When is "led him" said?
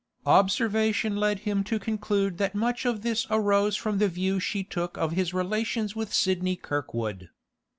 1.15-1.63